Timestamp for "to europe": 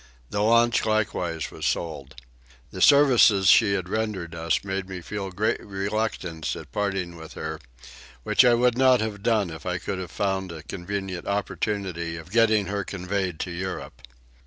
13.41-14.01